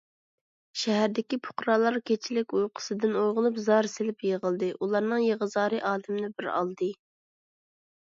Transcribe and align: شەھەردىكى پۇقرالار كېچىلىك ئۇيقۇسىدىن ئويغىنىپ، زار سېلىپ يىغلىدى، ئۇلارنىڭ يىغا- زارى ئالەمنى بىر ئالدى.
شەھەردىكى 0.83 1.37
پۇقرالار 1.47 1.99
كېچىلىك 2.11 2.57
ئۇيقۇسىدىن 2.57 3.15
ئويغىنىپ، 3.21 3.61
زار 3.69 3.93
سېلىپ 3.95 4.27
يىغلىدى، 4.33 4.73
ئۇلارنىڭ 4.79 5.25
يىغا- 5.31 5.53
زارى 5.57 5.87
ئالەمنى 5.93 6.35
بىر 6.37 6.53
ئالدى. 6.59 6.93